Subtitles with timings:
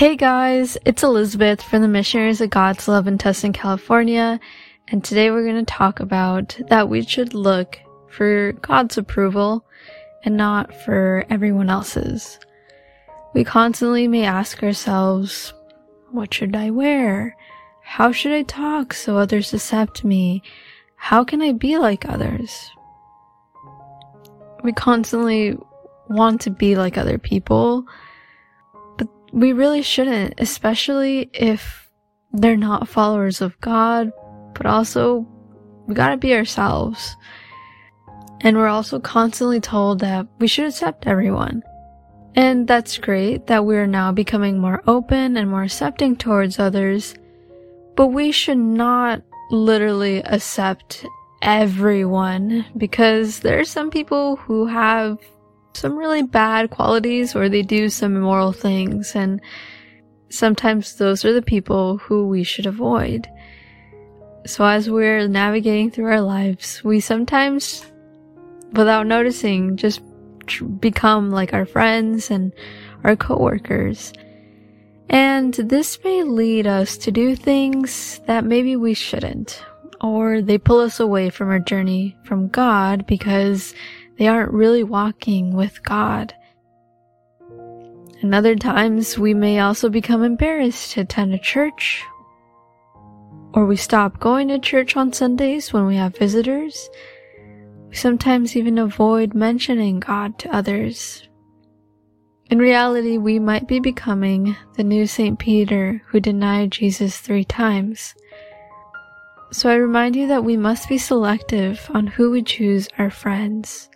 [0.00, 4.40] Hey guys, it's Elizabeth from the Missionaries of God's Love in Tustin, California,
[4.88, 9.62] and today we're going to talk about that we should look for God's approval
[10.24, 12.38] and not for everyone else's.
[13.34, 15.52] We constantly may ask ourselves,
[16.10, 17.36] what should I wear?
[17.82, 20.42] How should I talk so others accept me?
[20.96, 22.70] How can I be like others?
[24.64, 25.58] We constantly
[26.08, 27.84] want to be like other people,
[29.32, 31.88] we really shouldn't, especially if
[32.32, 34.12] they're not followers of God,
[34.54, 35.26] but also
[35.86, 37.16] we gotta be ourselves.
[38.40, 41.62] And we're also constantly told that we should accept everyone.
[42.34, 47.14] And that's great that we're now becoming more open and more accepting towards others,
[47.96, 51.04] but we should not literally accept
[51.42, 55.18] everyone because there are some people who have
[55.74, 59.40] some really bad qualities or they do some immoral things and
[60.30, 63.28] sometimes those are the people who we should avoid.
[64.46, 67.84] So as we're navigating through our lives, we sometimes,
[68.72, 70.00] without noticing, just
[70.80, 72.52] become like our friends and
[73.04, 74.12] our coworkers.
[75.08, 79.62] And this may lead us to do things that maybe we shouldn't,
[80.00, 83.74] or they pull us away from our journey from God because
[84.20, 86.34] they aren't really walking with God.
[88.20, 92.04] And other times we may also become embarrassed to attend a church,
[93.54, 96.90] or we stop going to church on Sundays when we have visitors.
[97.88, 101.26] We sometimes even avoid mentioning God to others.
[102.50, 105.38] In reality, we might be becoming the new St.
[105.38, 108.14] Peter who denied Jesus three times.
[109.50, 113.88] So I remind you that we must be selective on who we choose our friends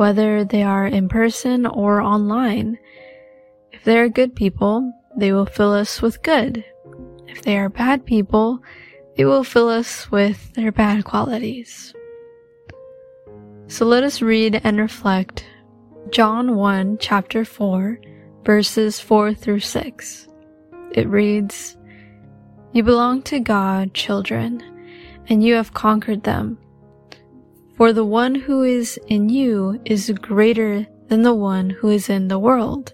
[0.00, 2.78] whether they are in person or online.
[3.70, 6.64] If they are good people, they will fill us with good.
[7.26, 8.62] If they are bad people,
[9.18, 11.92] they will fill us with their bad qualities.
[13.66, 15.44] So let us read and reflect
[16.08, 18.00] John 1 chapter 4
[18.42, 20.28] verses 4 through 6.
[20.92, 21.76] It reads,
[22.72, 24.62] You belong to God, children,
[25.28, 26.56] and you have conquered them
[27.80, 32.28] for the one who is in you is greater than the one who is in
[32.28, 32.92] the world.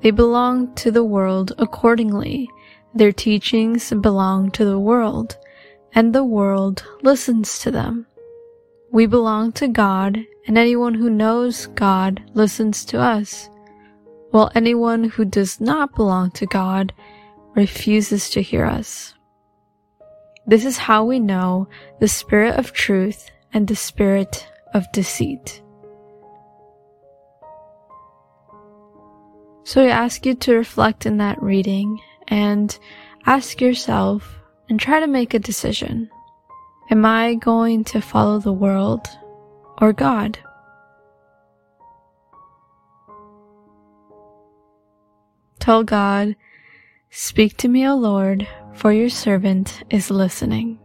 [0.00, 2.48] They belong to the world accordingly.
[2.96, 5.36] Their teachings belong to the world,
[5.94, 8.08] and the world listens to them.
[8.90, 13.48] We belong to God, and anyone who knows God listens to us,
[14.32, 16.92] while anyone who does not belong to God
[17.54, 19.14] refuses to hear us.
[20.44, 21.68] This is how we know
[22.00, 25.62] the Spirit of truth and the spirit of deceit.
[29.64, 32.76] So I ask you to reflect in that reading and
[33.26, 36.10] ask yourself and try to make a decision.
[36.90, 39.06] Am I going to follow the world
[39.80, 40.38] or God?
[45.60, 46.34] Tell God,
[47.14, 50.78] Speak to me, O Lord, for your servant is listening.